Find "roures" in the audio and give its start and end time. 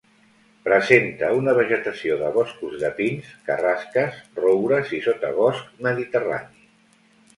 4.41-4.95